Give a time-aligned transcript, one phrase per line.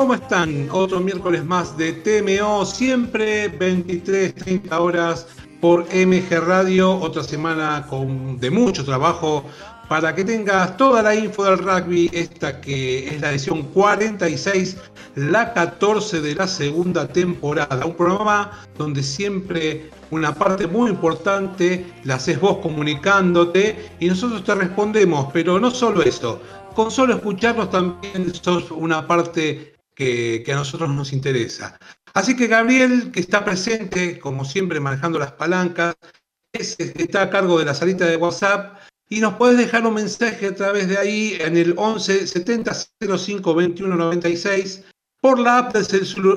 [0.00, 0.66] ¿cómo están?
[0.72, 5.26] Otro miércoles más de TMO, siempre 23, 30 horas
[5.60, 9.44] por MG Radio, otra semana con, de mucho trabajo
[9.90, 14.78] para que tengas toda la info del rugby, esta que es la edición 46,
[15.16, 17.84] la 14 de la segunda temporada.
[17.84, 24.54] Un programa donde siempre una parte muy importante la haces vos comunicándote y nosotros te
[24.54, 26.40] respondemos, pero no solo eso,
[26.74, 31.78] con solo escucharnos también sos una parte que, a nosotros nos interesa.
[32.14, 35.94] Así que Gabriel, que está presente, como siempre, manejando las palancas,
[36.52, 40.54] está a cargo de la salita de WhatsApp y nos puedes dejar un mensaje a
[40.54, 42.72] través de ahí en el 11 70
[43.16, 44.82] 05 21 96.
[45.20, 45.86] Por la app del,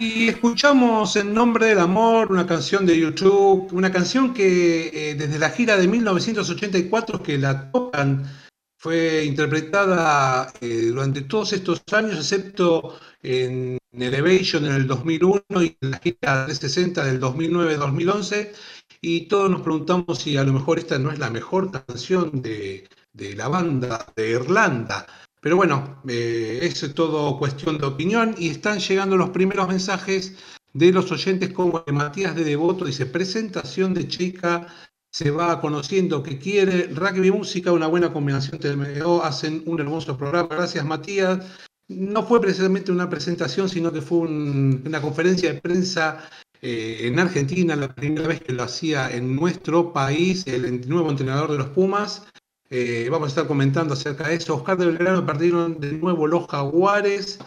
[0.00, 5.50] Escuchamos En Nombre del Amor, una canción de YouTube, una canción que eh, desde la
[5.50, 8.24] gira de 1984 que la tocan
[8.78, 15.90] fue interpretada eh, durante todos estos años, excepto en Elevation en el 2001 y en
[15.90, 18.52] la gira 360 del 2009-2011.
[19.02, 22.88] Y todos nos preguntamos si a lo mejor esta no es la mejor canción de,
[23.12, 25.06] la banda de Irlanda.
[25.40, 30.36] Pero bueno, eh, es todo cuestión de opinión y están llegando los primeros mensajes
[30.72, 34.68] de los oyentes como Matías de Devoto dice presentación de chica
[35.10, 36.86] se va conociendo que quiere.
[36.86, 40.48] Rugby Música, una buena combinación TMO, hacen un hermoso programa.
[40.48, 41.44] Gracias, Matías.
[41.88, 46.30] No fue precisamente una presentación, sino que fue una conferencia de prensa
[46.62, 51.50] eh, en Argentina, la primera vez que lo hacía en nuestro país, el nuevo entrenador
[51.50, 52.22] de los Pumas.
[52.70, 54.54] Eh, vamos a estar comentando acerca de eso.
[54.54, 57.38] Oscar de Belgrano perdieron de nuevo los Jaguares.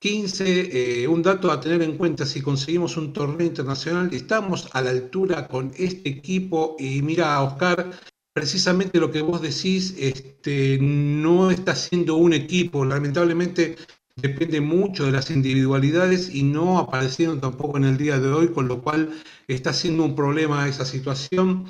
[0.00, 4.82] 15, eh, un dato a tener en cuenta, si conseguimos un torneo internacional, estamos a
[4.82, 7.90] la altura con este equipo y mira, Oscar,
[8.34, 13.76] precisamente lo que vos decís, este, no está siendo un equipo, lamentablemente
[14.16, 18.68] depende mucho de las individualidades y no aparecieron tampoco en el día de hoy, con
[18.68, 19.10] lo cual
[19.48, 21.64] está siendo un problema esa situación.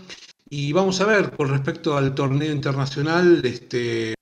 [0.56, 4.14] Y vamos a ver con respecto al torneo internacional, este,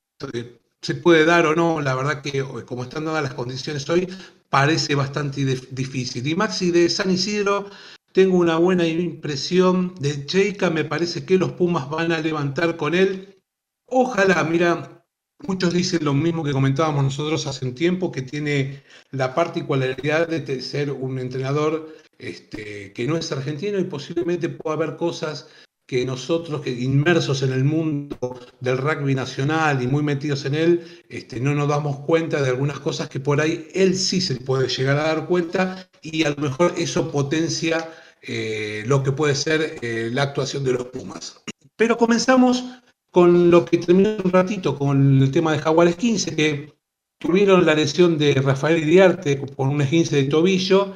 [0.80, 4.08] se puede dar o no, la verdad que como están dadas las condiciones hoy,
[4.48, 6.26] parece bastante difícil.
[6.26, 7.68] Y Maxi de San Isidro,
[8.12, 12.94] tengo una buena impresión de Cheika, me parece que los Pumas van a levantar con
[12.94, 13.38] él.
[13.84, 15.04] Ojalá, mira,
[15.46, 20.62] muchos dicen lo mismo que comentábamos nosotros hace un tiempo, que tiene la particularidad de
[20.62, 25.46] ser un entrenador este, que no es argentino y posiblemente pueda haber cosas
[25.92, 31.02] que nosotros, que inmersos en el mundo del rugby nacional y muy metidos en él,
[31.10, 34.68] este, no nos damos cuenta de algunas cosas que por ahí él sí se puede
[34.68, 37.90] llegar a dar cuenta y a lo mejor eso potencia
[38.22, 41.42] eh, lo que puede ser eh, la actuación de los Pumas.
[41.76, 42.64] Pero comenzamos
[43.10, 46.72] con lo que terminó un ratito, con el tema de Jaguares 15, que
[47.18, 50.94] tuvieron la lesión de Rafael Iriarte por un esguince de tobillo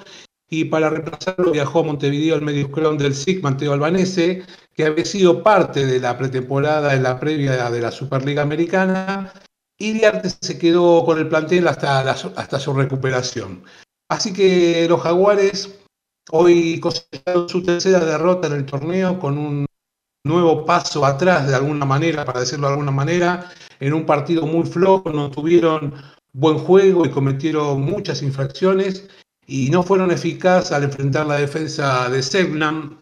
[0.49, 4.45] y para reemplazarlo viajó a Montevideo el medio del SIC, Mateo Albanese,
[4.75, 9.33] que había sido parte de la pretemporada en la previa de la Superliga Americana,
[9.79, 13.65] y Diarte se quedó con el plantel hasta, hasta su recuperación.
[14.09, 15.79] Así que los Jaguares
[16.31, 19.67] hoy cosecharon su tercera derrota en el torneo con un
[20.25, 23.51] nuevo paso atrás de alguna manera, para decirlo de alguna manera,
[23.81, 25.95] en un partido muy flojo, no tuvieron
[26.33, 29.09] buen juego y cometieron muchas infracciones
[29.47, 33.01] y no fueron eficaces al enfrentar la defensa de Segnam,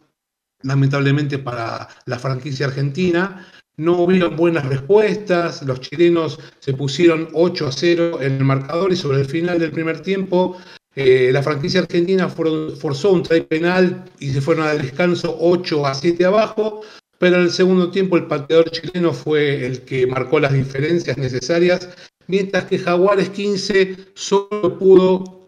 [0.62, 3.46] lamentablemente para la franquicia argentina.
[3.76, 8.96] No hubieron buenas respuestas, los chilenos se pusieron 8 a 0 en el marcador y
[8.96, 10.56] sobre el final del primer tiempo
[10.96, 15.94] eh, la franquicia argentina forzó un try penal y se fueron al descanso 8 a
[15.94, 16.82] 7 abajo,
[17.18, 21.88] pero en el segundo tiempo el pateador chileno fue el que marcó las diferencias necesarias,
[22.28, 25.43] mientras que Jaguares 15 solo pudo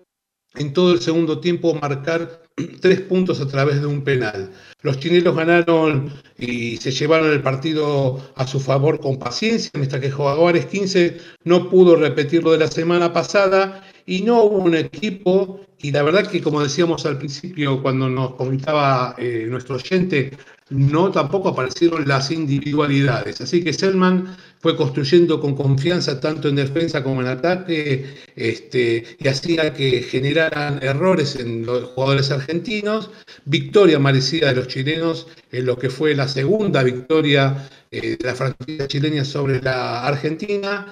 [0.57, 2.43] en todo el segundo tiempo marcar
[2.81, 4.53] tres puntos a través de un penal.
[4.83, 10.11] Los chilenos ganaron y se llevaron el partido a su favor con paciencia, mientras que
[10.11, 15.61] Jaguares 15 no pudo repetir lo de la semana pasada y no hubo un equipo,
[15.81, 20.33] y la verdad que como decíamos al principio cuando nos comentaba eh, nuestro oyente,
[20.71, 23.41] no tampoco aparecieron las individualidades.
[23.41, 29.29] Así que Selman fue construyendo con confianza tanto en defensa como en ataque este, y
[29.29, 33.11] hacía que generaran errores en los jugadores argentinos.
[33.45, 38.35] Victoria merecida de los chilenos en lo que fue la segunda victoria eh, de la
[38.35, 40.87] franquicia chilena sobre la Argentina.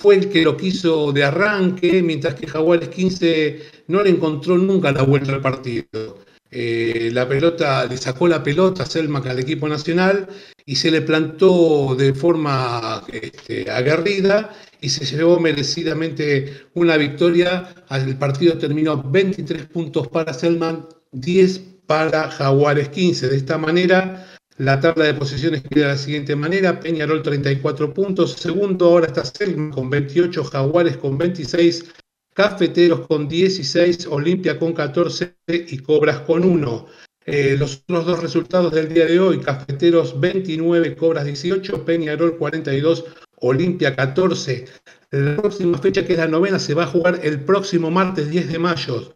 [0.00, 4.92] Fue el que lo quiso de arranque, mientras que Jaguares 15 no le encontró nunca
[4.92, 6.24] la vuelta al partido.
[6.50, 10.26] Eh, la pelota, le sacó la pelota a Selmack al equipo nacional
[10.64, 17.68] y se le plantó de forma este, aguerrida y se llevó merecidamente una victoria.
[17.90, 23.28] El partido terminó 23 puntos para Selman, 10 para Jaguares 15.
[23.28, 24.29] De esta manera,
[24.60, 29.24] la tabla de posiciones queda de la siguiente manera: Peñarol 34 puntos, segundo ahora está
[29.24, 31.86] Selman con 28, Jaguares con 26,
[32.34, 36.86] Cafeteros con 16, Olimpia con 14 y Cobras con 1.
[37.24, 43.06] Eh, los otros dos resultados del día de hoy, Cafeteros 29, Cobras 18, Peñarol 42,
[43.36, 44.66] Olimpia 14.
[45.12, 48.52] La próxima fecha, que es la novena, se va a jugar el próximo martes 10
[48.52, 49.14] de mayo.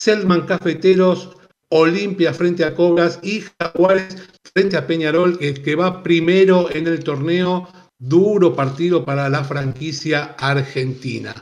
[0.00, 1.36] Selman Cafeteros,
[1.70, 4.16] Olimpia frente a Cobras y Jaguares
[4.52, 7.68] frente a Peñarol, el que va primero en el torneo.
[8.02, 11.34] Duro partido para la franquicia argentina.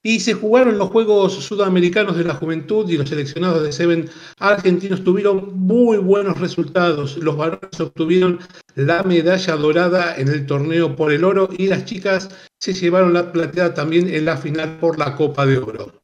[0.00, 4.08] Y se jugaron los Juegos Sudamericanos de la Juventud y los seleccionados de Seven
[4.38, 7.16] argentinos tuvieron muy buenos resultados.
[7.16, 8.38] Los varones obtuvieron
[8.76, 13.32] la medalla dorada en el torneo por el oro y las chicas se llevaron la
[13.32, 16.00] plateada también en la final por la Copa de Oro.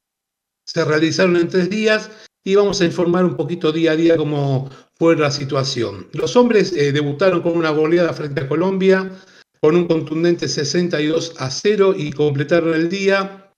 [0.66, 2.11] Se realizaron en tres días
[2.45, 6.09] y vamos a informar un poquito día a día cómo fue la situación.
[6.13, 9.11] Los hombres eh, debutaron con una goleada frente a Colombia
[9.61, 13.51] con un contundente 62 a 0 y completaron el día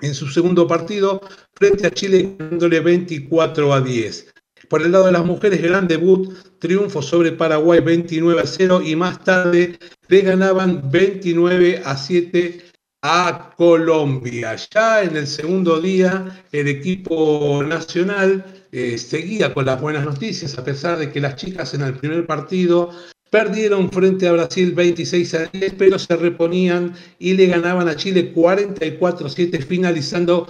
[0.00, 1.20] en su segundo partido
[1.54, 4.32] frente a Chile ganándole 24 a 10.
[4.68, 8.94] Por el lado de las mujeres, gran debut, triunfo sobre Paraguay 29 a 0 y
[8.94, 12.69] más tarde le ganaban 29 a 7
[13.02, 14.56] a Colombia.
[14.72, 20.64] Ya en el segundo día, el equipo nacional eh, seguía con las buenas noticias, a
[20.64, 22.90] pesar de que las chicas en el primer partido
[23.30, 28.32] Perdieron frente a Brasil 26 a 10, pero se reponían y le ganaban a Chile
[28.32, 30.48] 44 a 7, finalizando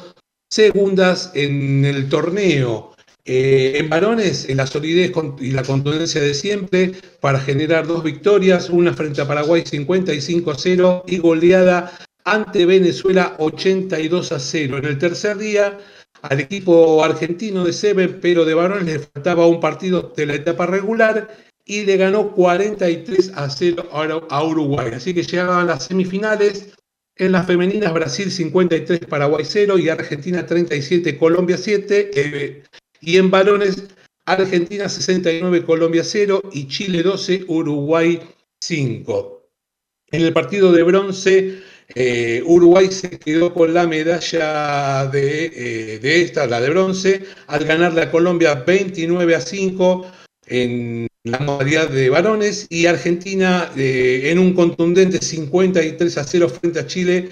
[0.48, 2.94] segundas en el torneo.
[3.26, 8.70] Eh, en varones, en la solidez y la contundencia de siempre para generar dos victorias,
[8.70, 11.92] una frente a Paraguay 55 a 0 y goleada
[12.24, 14.78] ante Venezuela 82 a 0.
[14.78, 15.78] En el tercer día,
[16.22, 20.66] al equipo argentino de Seven, pero de varones le faltaba un partido de la etapa
[20.66, 21.28] regular
[21.64, 23.88] y le ganó 43 a 0
[24.28, 24.90] a Uruguay.
[24.94, 26.74] Así que llegaban las semifinales.
[27.16, 32.10] En las femeninas, Brasil 53, Paraguay 0 y Argentina 37, Colombia 7.
[32.14, 32.62] Eh,
[33.02, 33.84] y en varones,
[34.24, 38.20] Argentina 69, Colombia 0 y Chile 12, Uruguay
[38.60, 39.48] 5.
[40.12, 41.62] En el partido de bronce,
[41.94, 47.64] eh, Uruguay se quedó con la medalla de, eh, de, esta, la de bronce, al
[47.64, 50.06] ganar la Colombia 29 a 5
[50.46, 56.80] en la modalidad de varones y Argentina eh, en un contundente 53 a 0 frente
[56.80, 57.30] a Chile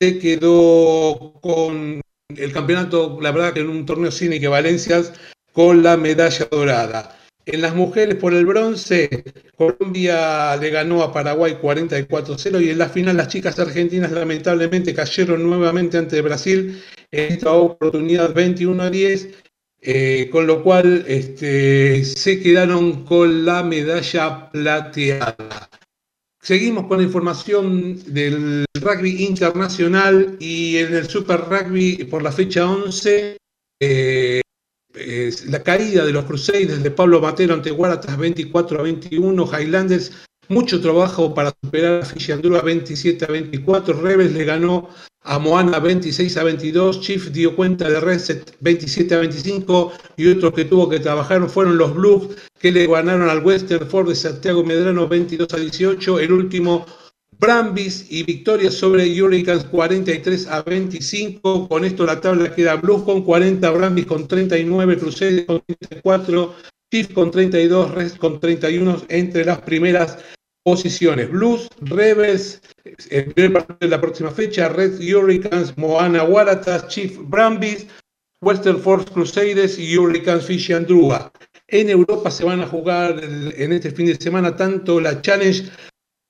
[0.00, 2.00] se quedó con
[2.36, 5.12] el campeonato, la verdad que en un torneo sin equivalencias,
[5.52, 7.19] con la medalla dorada.
[7.52, 9.24] En las mujeres por el bronce,
[9.56, 15.42] Colombia le ganó a Paraguay 44-0 y en la final las chicas argentinas lamentablemente cayeron
[15.42, 16.80] nuevamente ante Brasil
[17.10, 19.34] en esta oportunidad 21-10
[19.82, 25.70] eh, con lo cual este, se quedaron con la medalla plateada.
[26.40, 32.70] Seguimos con la información del rugby internacional y en el Super Rugby por la fecha
[32.70, 33.38] 11,
[33.80, 34.40] eh,
[35.46, 40.12] la caída de los Crusaders de Pablo Matero ante Guaratas 24 a 21, Highlanders
[40.50, 44.02] mucho trabajo para superar a Fishandrua 27 a 24.
[44.02, 44.88] Rebels le ganó
[45.22, 47.00] a Moana 26 a 22.
[47.00, 49.92] Chief dio cuenta de Reset 27 a 25.
[50.16, 54.08] Y otros que tuvo que trabajar fueron los Blues que le ganaron al Western Ford
[54.08, 56.18] de Santiago Medrano 22 a 18.
[56.18, 56.84] El último
[57.40, 61.68] Brambis y victoria sobre Hurricanes 43 a 25.
[61.68, 66.54] Con esto la tabla queda Blues con 40, Brambis con 39, Crusaders con 34,
[66.92, 70.18] Chief con 32, Res con 31 entre las primeras
[70.62, 71.30] posiciones.
[71.30, 72.60] Blues, Rebels,
[73.08, 77.86] el primer partido de la próxima fecha, Red Hurricanes, Moana Waratahs, Chief Brambis,
[78.42, 81.32] Western Force Crusaders y Hurricanes Fish and Drua.
[81.68, 85.70] En Europa se van a jugar en este fin de semana tanto la Challenge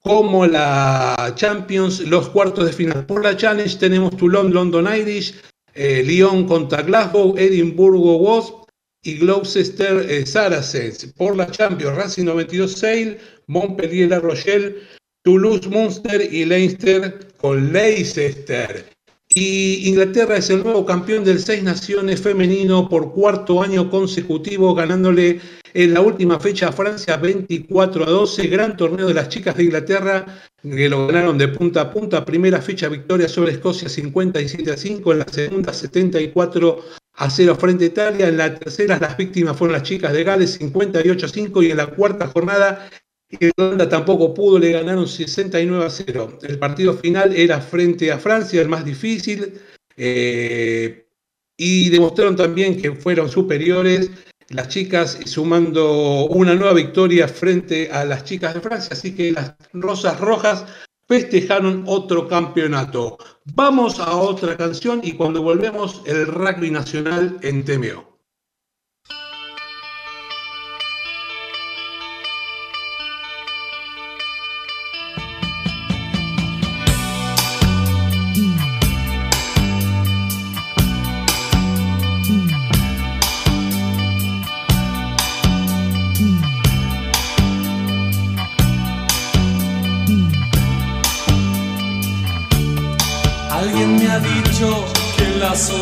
[0.00, 3.07] como la Champions, los cuartos de final.
[3.07, 5.35] Por la Challenge tenemos Toulon, London Irish,
[5.75, 8.61] eh, Lyon contra Glasgow, Edimburgo Wasp,
[9.02, 11.07] y Gloucester eh, Saracens.
[11.16, 14.76] Por la Champions, Racing 92 Sale, Montpellier La Rochelle,
[15.23, 18.87] Toulouse Munster y Leinster con Leicester.
[19.33, 25.41] Y Inglaterra es el nuevo campeón del Seis Naciones femenino por cuarto año consecutivo, ganándole
[25.73, 28.49] en la última fecha a Francia 24 a 12.
[28.49, 30.27] Gran torneo de las chicas de Inglaterra
[30.61, 32.25] que lo ganaron de punta a punta.
[32.25, 35.13] Primera fecha victoria sobre Escocia 57 a 5.
[35.13, 36.85] En la segunda 74
[37.15, 38.29] a 0 frente a Italia.
[38.29, 41.77] En la tercera las víctimas fueron las chicas de Gales 58 a 5 y en
[41.77, 42.91] la cuarta jornada
[43.31, 46.39] Irlanda tampoco pudo, le ganaron 69 a 0.
[46.43, 49.61] El partido final era frente a Francia, el más difícil,
[49.97, 51.07] eh,
[51.57, 54.11] y demostraron también que fueron superiores
[54.49, 59.55] las chicas sumando una nueva victoria frente a las chicas de Francia, así que las
[59.73, 60.65] Rosas Rojas
[61.07, 63.17] festejaron otro campeonato.
[63.55, 68.10] Vamos a otra canción y cuando volvemos el rugby nacional en TMO.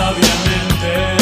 [0.00, 1.19] sabiamente.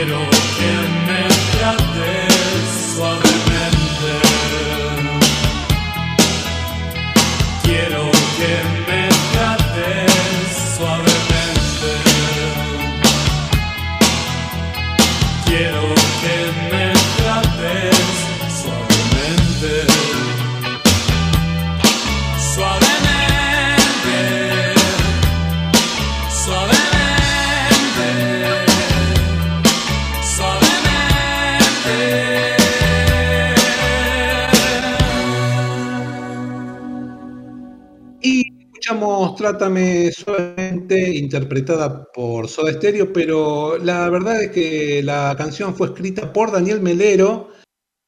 [0.00, 0.39] Quiero
[39.50, 46.32] Trátame suavemente, interpretada por Soda Stereo, pero la verdad es que la canción fue escrita
[46.32, 47.48] por Daniel Melero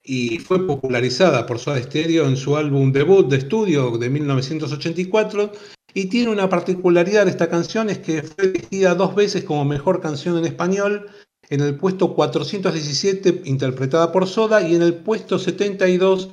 [0.05, 5.51] y fue popularizada por Soda Stereo en su álbum debut de estudio de 1984.
[5.95, 10.39] Y tiene una particularidad esta canción, es que fue elegida dos veces como mejor canción
[10.39, 11.11] en español,
[11.51, 16.31] en el puesto 417 interpretada por Soda y en el puesto 72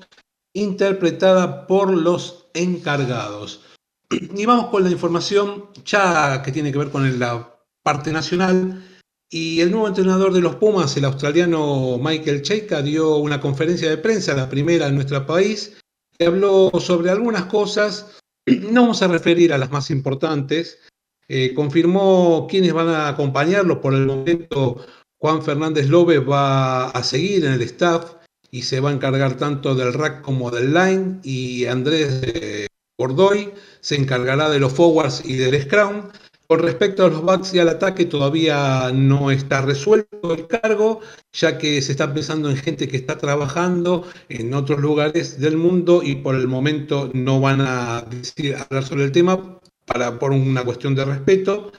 [0.54, 3.62] interpretada por los encargados.
[4.36, 8.84] Y vamos con la información ya que tiene que ver con la parte nacional.
[9.32, 13.98] Y el nuevo entrenador de los Pumas, el australiano Michael Cheika, dio una conferencia de
[13.98, 15.78] prensa, la primera en nuestro país,
[16.17, 18.17] que habló sobre algunas cosas.
[18.72, 20.80] No vamos a referir a las más importantes.
[21.28, 23.80] Eh, confirmó quiénes van a acompañarlo.
[23.80, 24.84] Por el momento,
[25.19, 28.15] Juan Fernández López va a seguir en el staff
[28.50, 31.19] y se va a encargar tanto del rack como del line.
[31.22, 32.68] Y Andrés
[32.99, 36.09] Bordoy se encargará de los forwards y del scrum.
[36.47, 40.99] Con respecto a los backs y al ataque, todavía no está resuelto el cargo,
[41.31, 46.01] ya que se está pensando en gente que está trabajando en otros lugares del mundo
[46.03, 50.65] y por el momento no van a decir, hablar sobre el tema para, por una
[50.65, 51.71] cuestión de respeto.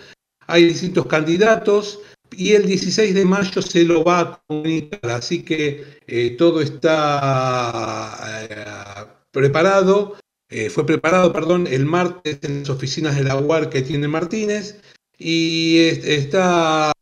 [0.46, 1.98] Hay distintos candidatos
[2.30, 8.46] y el 16 de mayo se lo va a comunicar, así que eh, todo está
[8.48, 8.64] eh,
[9.33, 10.19] preparado
[10.50, 14.80] eh, fue preparado, perdón, el martes en las oficinas de la UAR que tiene Martínez
[15.18, 16.92] y es- está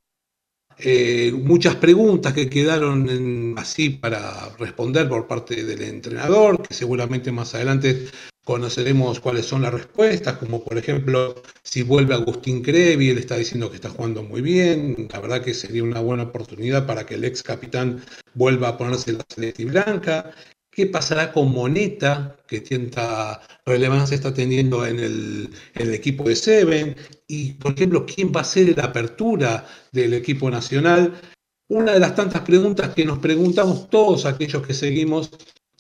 [0.79, 7.55] eh, muchas preguntas que quedaron así para responder por parte del entrenador, que seguramente más
[7.55, 8.07] adelante
[8.45, 13.69] conoceremos cuáles son las respuestas, como por ejemplo si vuelve Agustín Crevi, él está diciendo
[13.71, 17.25] que está jugando muy bien, la verdad que sería una buena oportunidad para que el
[17.25, 18.01] ex capitán
[18.35, 20.31] vuelva a ponerse la celeste blanca.
[20.79, 25.51] ¿Qué pasará con Moneta, que tanta relevancia está teniendo en el,
[25.93, 26.95] equipo de Seven?
[27.27, 31.21] Y, por ejemplo, ¿quién va a ser la apertura del equipo nacional?
[31.69, 35.31] una de las tantas preguntas que nos preguntamos todos aquellos que seguimos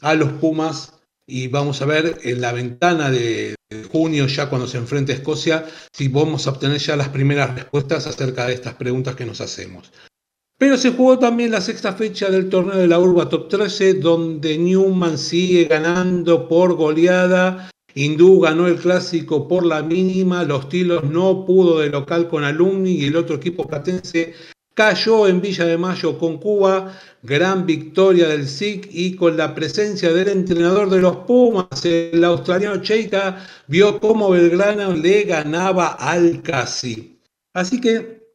[0.02, 0.94] a los Pumas
[1.28, 3.54] y vamos a ver en la ventana de,
[3.92, 8.46] junio, ya cuando se enfrente Escocia, si vamos a obtener ya las primeras respuestas acerca
[8.46, 9.92] de estas preguntas que nos hacemos.
[10.58, 14.58] Pero se jugó también la sexta fecha del torneo de la Urba Top 13, donde
[14.58, 17.70] Newman sigue ganando por goleada.
[17.94, 22.90] Hindú ganó el clásico por la mínima, los Tilos no pudo de local con Alumni
[22.90, 24.34] y el otro equipo platense
[24.78, 30.12] cayó en Villa de Mayo con Cuba, gran victoria del SIC y con la presencia
[30.12, 37.18] del entrenador de los Pumas, el australiano Cheika, vio cómo Belgrano le ganaba al Casi.
[37.54, 38.27] Así que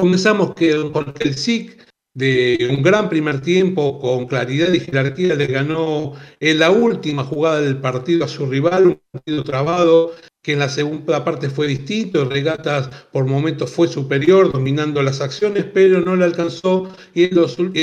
[0.00, 0.54] Comenzamos
[0.92, 6.58] con el SIC de un gran primer tiempo con claridad y jerarquía le ganó en
[6.58, 11.22] la última jugada del partido a su rival, un partido trabado que en la segunda
[11.22, 16.90] parte fue distinto, Regatas por momentos fue superior, dominando las acciones, pero no le alcanzó
[17.14, 17.34] y en,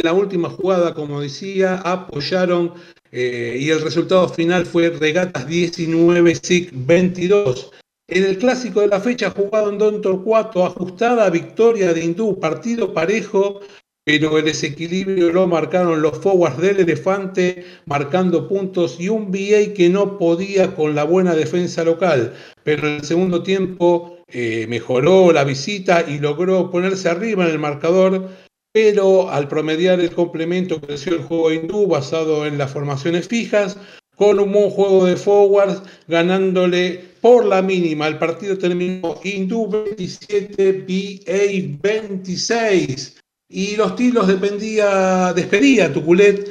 [0.03, 2.73] la última jugada, como decía, apoyaron
[3.11, 7.71] eh, y el resultado final fue Regatas 19, SIC 22.
[8.09, 12.93] En el clásico de la fecha jugado en Don Torcuato, ajustada victoria de Hindú, partido
[12.93, 13.59] parejo,
[14.05, 19.89] pero el desequilibrio lo marcaron los forwards del elefante, marcando puntos y un VA que
[19.89, 22.33] no podía con la buena defensa local.
[22.63, 27.59] Pero en el segundo tiempo eh, mejoró la visita y logró ponerse arriba en el
[27.59, 28.29] marcador.
[28.71, 33.77] Pero al promediar el complemento creció el juego hindú basado en las formaciones fijas,
[34.15, 38.07] con un buen juego de forwards, ganándole por la mínima.
[38.07, 43.17] El partido terminó Hindú 27, BA 26.
[43.49, 46.47] Y los tiros dependía, despedía Tuculet,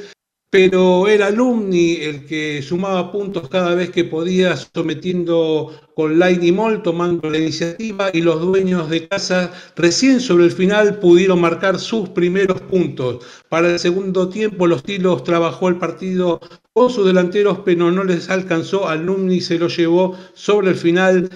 [0.57, 6.81] pero era Alumni el que sumaba puntos cada vez que podía, sometiendo con Lightning Mall,
[6.81, 12.09] tomando la iniciativa, y los dueños de casa recién sobre el final pudieron marcar sus
[12.09, 13.23] primeros puntos.
[13.49, 16.41] Para el segundo tiempo, los tiros trabajó el partido
[16.73, 18.87] con sus delanteros, pero no les alcanzó.
[18.87, 21.29] Alumni se lo llevó sobre el final.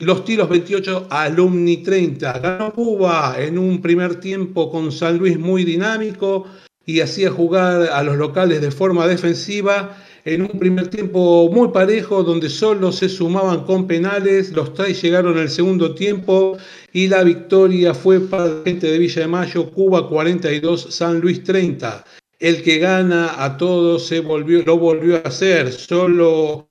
[0.00, 2.40] Los tiros 28, Alumni 30.
[2.40, 6.44] Ganó Cuba en un primer tiempo con San Luis muy dinámico
[6.88, 9.94] y hacía jugar a los locales de forma defensiva.
[10.24, 14.52] En un primer tiempo muy parejo, donde solo se sumaban con penales.
[14.52, 16.56] Los tres llegaron el segundo tiempo
[16.94, 21.44] y la victoria fue para la gente de Villa de Mayo, Cuba 42, San Luis
[21.44, 22.04] 30
[22.38, 25.72] el que gana a todos se volvió, lo volvió a hacer.
[25.72, 26.70] Solo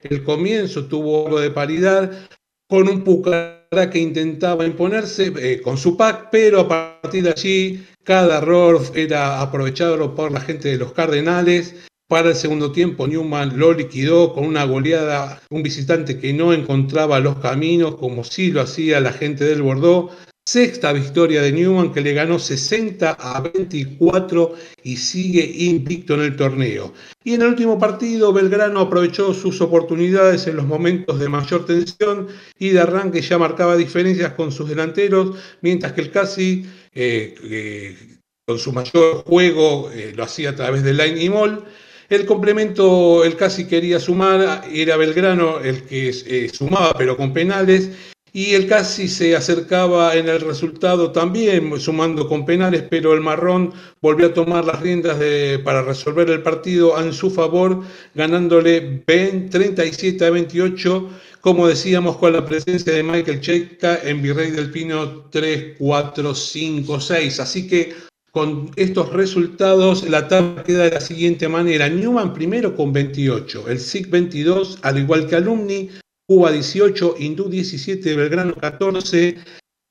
[0.00, 2.28] el comienzo tuvo algo de paridad
[2.68, 7.86] con un Pucará que intentaba imponerse eh, con su pack, pero a partir de allí
[8.06, 11.74] cada error era aprovechado por la gente de los Cardenales.
[12.08, 17.18] Para el segundo tiempo, Newman lo liquidó con una goleada, un visitante que no encontraba
[17.18, 20.12] los caminos, como sí lo hacía la gente del Bordeaux.
[20.48, 26.36] Sexta victoria de Newman que le ganó 60 a 24 y sigue invicto en el
[26.36, 26.92] torneo.
[27.24, 32.28] Y en el último partido Belgrano aprovechó sus oportunidades en los momentos de mayor tensión
[32.60, 36.64] y de arranque ya marcaba diferencias con sus delanteros, mientras que el Casi
[38.46, 41.64] con su mayor juego eh, lo hacía a través del line y mall.
[42.08, 46.12] El complemento, el casi quería sumar, era Belgrano el que
[46.54, 47.90] sumaba, pero con penales,
[48.32, 53.72] y el casi se acercaba en el resultado también, sumando con penales, pero el marrón
[54.00, 55.18] volvió a tomar las riendas
[55.64, 57.82] para resolver el partido en su favor,
[58.14, 61.10] ganándole 37 a 28,
[61.46, 67.00] como decíamos, con la presencia de Michael Checa en Virrey del Pino 3, 4, 5,
[67.00, 67.38] 6.
[67.38, 67.94] Así que
[68.32, 71.88] con estos resultados, la tabla queda de la siguiente manera.
[71.88, 75.88] Newman primero con 28, el SIC 22, al igual que Alumni,
[76.26, 79.36] Cuba 18, Hindú 17, Belgrano 14,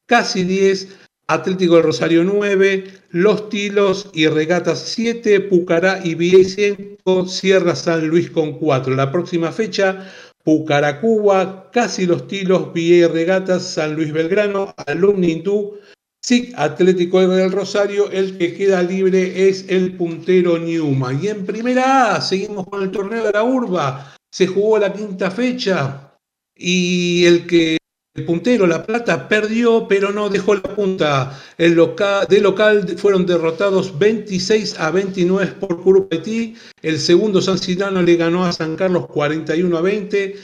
[0.08, 0.90] casi 10,
[1.28, 8.08] Atlético del Rosario 9, Los Tilos y Regatas 7, Pucará y VA 5, Sierra San
[8.10, 8.94] Luis con 4.
[8.94, 10.12] La próxima fecha,
[10.46, 15.80] Pucará Cuba, casi Los Tilos, y Regatas, San Luis Belgrano, Alumni Hindú,
[16.22, 21.20] SIC Atlético del Rosario, el que queda libre es el puntero Newman.
[21.24, 24.16] Y en primera A, seguimos con el torneo de la Urba.
[24.32, 26.16] Se jugó la quinta fecha,
[26.56, 27.78] y el que
[28.16, 31.38] el puntero La Plata perdió, pero no dejó la punta.
[31.58, 36.56] El local, de local fueron derrotados 26 a 29 por Curupetí.
[36.82, 40.36] El segundo San Cirano le ganó a San Carlos 41 a 20.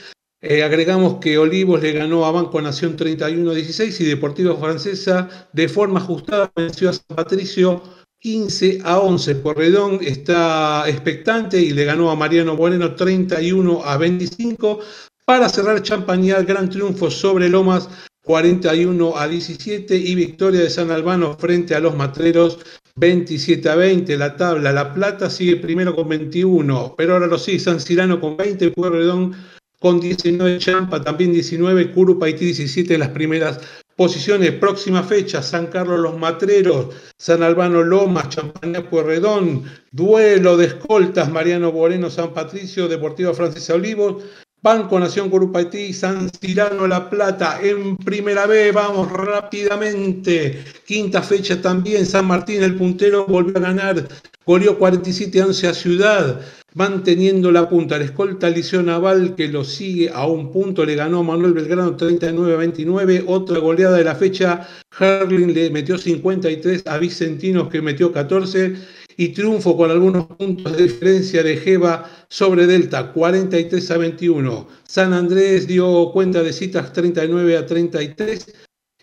[0.42, 5.48] Eh, agregamos que Olivos le ganó a Banco Nación 31 a 16 y Deportiva Francesa
[5.52, 7.82] de forma ajustada venció a San Patricio
[8.18, 9.36] 15 a 11.
[9.36, 14.80] Porredón está expectante y le ganó a Mariano Moreno 31 a 25.
[15.24, 17.88] Para cerrar Champañal, gran triunfo sobre Lomas
[18.24, 22.58] 41 a 17 y victoria de San Albano frente a los Matreros
[22.96, 24.16] 27 a 20.
[24.16, 28.36] La tabla, La Plata sigue primero con 21, pero ahora lo sigue San Cirano con
[28.36, 29.36] 20, Pueyrredón
[29.78, 33.60] con 19, Champa también 19, Curupa Haití 17 en las primeras
[33.94, 34.52] posiciones.
[34.52, 41.70] Próxima fecha, San Carlos Los Matreros, San Albano Lomas, Champaña Pueyrredón, duelo de escoltas, Mariano
[41.70, 44.22] Moreno, San Patricio, Deportivo Francesa Olivos,
[44.64, 50.62] Banco Nación Corupatí, San Cirano La Plata en primera vez, vamos rápidamente.
[50.86, 54.06] Quinta fecha también, San Martín el puntero volvió a ganar,
[54.46, 56.40] goleó 47 a 11 a Ciudad,
[56.74, 57.98] manteniendo la punta.
[57.98, 62.54] La escolta Liceo Naval que lo sigue a un punto, le ganó Manuel Belgrano 39
[62.54, 63.24] a 29.
[63.26, 68.76] Otra goleada de la fecha, Harling le metió 53 a Vicentinos que metió 14
[69.22, 74.68] y triunfo con algunos puntos de diferencia de Jeva sobre Delta, 43 a 21.
[74.82, 78.52] San Andrés dio cuenta de citas 39 a 33.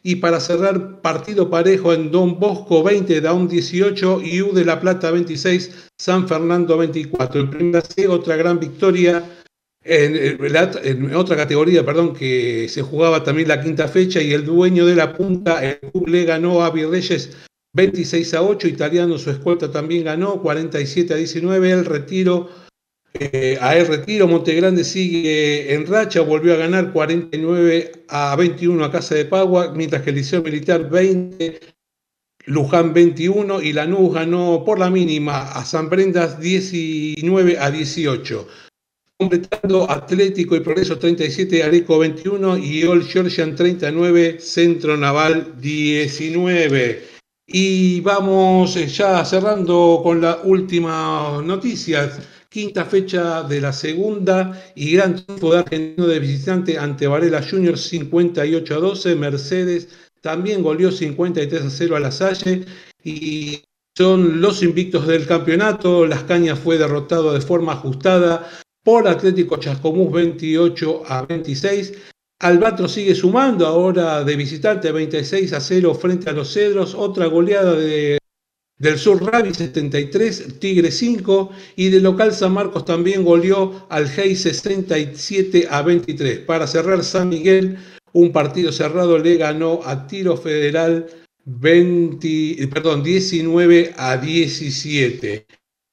[0.03, 4.81] Y para cerrar, partido parejo en Don Bosco 20, Down 18 y U de La
[4.81, 7.39] Plata 26, San Fernando 24.
[7.39, 9.23] En primera C, otra gran victoria
[9.85, 10.37] en,
[10.83, 14.95] en, otra categoría, perdón, que se jugaba también la quinta fecha y el dueño de
[14.95, 17.37] la punta, el club le ganó a Virreyes
[17.73, 22.49] 26 a 8, Italiano su escolta también ganó, 47 a 19, el retiro,
[23.13, 28.91] eh, a el retiro, Montegrande sigue en racha, volvió a ganar 49 a 21 a
[28.91, 31.59] Casa de Pagua, mientras que el Liceo Militar 20,
[32.45, 38.47] Luján 21 y Lanús ganó por la mínima a San Brendas 19 a 18.
[39.17, 47.18] Completando Atlético y Progreso 37, Areco 21 y All Georgian 39, Centro Naval 19.
[47.51, 52.11] Y vamos eh, ya cerrando con la última noticia.
[52.47, 57.75] Quinta fecha de la segunda y gran triunfo de Argentino de visitante ante Varela Junior
[57.75, 59.15] 58 a 12.
[59.15, 59.89] Mercedes
[60.21, 62.65] también goleó 53 a 0 a la Salle
[63.03, 63.63] y
[63.97, 66.05] son los invictos del campeonato.
[66.05, 68.47] Las Cañas fue derrotado de forma ajustada
[68.83, 71.93] por Atlético Chascomús 28 a 26.
[72.41, 77.73] Albatro sigue sumando ahora de visitante 26 a 0 frente a los Cedros, otra goleada
[77.73, 78.17] de,
[78.77, 84.37] del Sur Rabi 73, Tigre 5 y de local San Marcos también goleó al Hey
[84.37, 86.39] 67 a 23.
[86.39, 87.77] Para cerrar San Miguel,
[88.13, 91.07] un partido cerrado le ganó a Tiro Federal
[91.43, 95.45] 20, perdón, 19 a 17.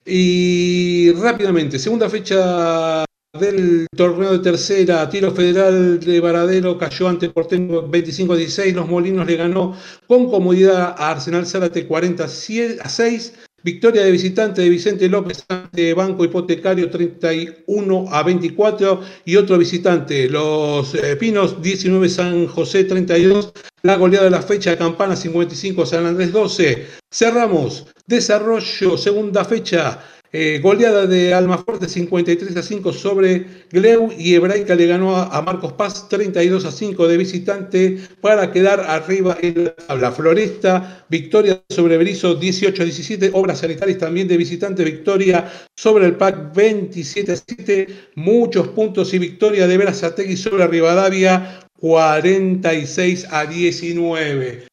[0.05, 3.05] Y rápidamente, segunda fecha
[3.39, 8.89] del torneo de tercera, Tiro Federal de Varadero cayó ante Porteño 25 a 16, Los
[8.89, 14.69] Molinos le ganó con comodidad a Arsenal Zárate 40 a 6, victoria de visitante de
[14.69, 22.09] Vicente López ante Banco Hipotecario 31 a 24 y otro visitante, Los eh, Pinos 19
[22.09, 26.87] San José 32, la goleada de la fecha de Campana 55 San Andrés 12.
[27.13, 30.01] Cerramos, desarrollo, segunda fecha.
[30.33, 35.73] Eh, goleada de Almafuerte 53 a 5 sobre Gleu y Hebraica le ganó a, Marcos
[35.75, 41.05] Paz 32 a 5 de visitante para quedar arriba en la Floresta.
[41.09, 43.31] Victoria sobre Berizo 18 a 17.
[43.35, 44.85] Obras sanitarias también de visitante.
[44.85, 47.87] Victoria sobre el PAC 27 a 7.
[48.17, 54.67] Muchos puntos y victoria de Verazategui sobre Rivadavia 46 a 19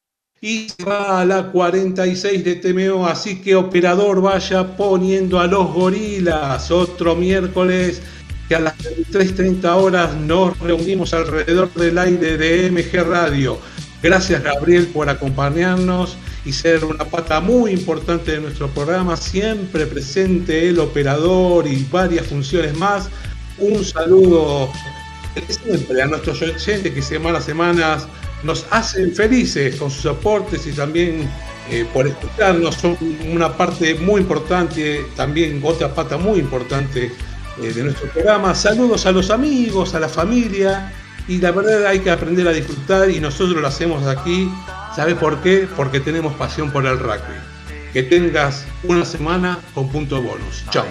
[0.44, 5.74] y se va a la 46 de TMO, así que operador vaya poniendo a los
[5.74, 8.02] gorilas otro miércoles
[8.50, 13.58] que a las 3.30 horas nos reunimos alrededor del aire de MG Radio.
[14.02, 20.68] Gracias Gabriel por acompañarnos y ser una pata muy importante de nuestro programa, siempre presente
[20.68, 23.08] el operador y varias funciones más.
[23.60, 24.70] Un saludo
[25.48, 28.08] siempre a nuestros oyentes que semana a semanas
[28.44, 31.30] nos hacen felices con sus aportes y también
[31.70, 32.76] eh, por escucharnos.
[32.76, 32.98] Son
[33.32, 37.12] una parte muy importante, también otra pata muy importante
[37.62, 38.54] eh, de nuestro programa.
[38.54, 40.94] Saludos a los amigos, a la familia.
[41.28, 44.52] Y la verdad hay que aprender a disfrutar y nosotros lo hacemos aquí.
[44.94, 45.68] ¿Sabes por qué?
[45.76, 47.38] Porque tenemos pasión por el rugby.
[47.94, 50.66] Que tengas una semana con punto bonus.
[50.70, 50.86] Chao.